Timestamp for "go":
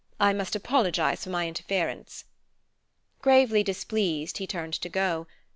4.89-5.27